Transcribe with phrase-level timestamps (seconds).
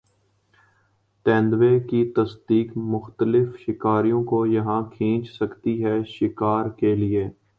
[1.25, 7.27] تیندوے کی تصدیق مختلف شکاریوں کو یہاں کھینچ سکتی ہے شکار کے لیے